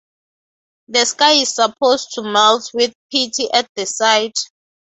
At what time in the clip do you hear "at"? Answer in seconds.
3.53-3.69